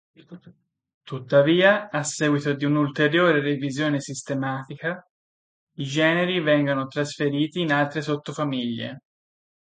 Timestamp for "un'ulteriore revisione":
2.65-3.99